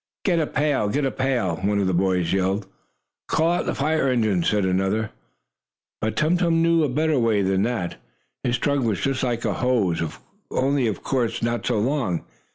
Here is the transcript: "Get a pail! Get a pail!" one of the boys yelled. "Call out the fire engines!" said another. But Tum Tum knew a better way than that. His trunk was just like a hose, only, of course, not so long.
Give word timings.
"Get 0.25 0.39
a 0.39 0.47
pail! 0.47 0.89
Get 0.89 1.05
a 1.05 1.11
pail!" 1.11 1.57
one 1.61 1.77
of 1.77 1.85
the 1.85 1.93
boys 1.93 2.33
yelled. 2.33 2.65
"Call 3.27 3.51
out 3.51 3.67
the 3.67 3.75
fire 3.75 4.07
engines!" 4.09 4.49
said 4.49 4.65
another. 4.65 5.11
But 6.01 6.15
Tum 6.15 6.37
Tum 6.37 6.59
knew 6.63 6.83
a 6.83 6.89
better 6.89 7.19
way 7.19 7.43
than 7.43 7.61
that. 7.61 7.97
His 8.43 8.57
trunk 8.57 8.83
was 8.83 8.99
just 8.99 9.21
like 9.21 9.45
a 9.45 9.53
hose, 9.53 10.01
only, 10.49 10.87
of 10.87 11.03
course, 11.03 11.43
not 11.43 11.67
so 11.67 11.77
long. 11.77 12.25